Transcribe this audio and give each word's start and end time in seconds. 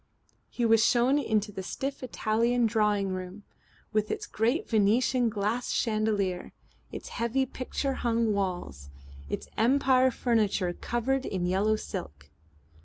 He 0.49 0.65
was 0.65 0.83
shown 0.83 1.19
into 1.19 1.51
the 1.51 1.61
stiff 1.61 2.01
Italian 2.01 2.65
drawing 2.65 3.09
room, 3.09 3.43
with 3.93 4.09
its 4.09 4.25
great 4.25 4.67
Venetian 4.67 5.29
glass 5.29 5.69
chandelier, 5.69 6.53
its 6.91 7.09
heavy 7.09 7.45
picture 7.45 7.93
hung 7.93 8.33
walls, 8.33 8.89
its 9.29 9.47
Empire 9.59 10.09
furniture 10.09 10.73
covered 10.73 11.23
in 11.23 11.45
yellow 11.45 11.75
silk. 11.75 12.31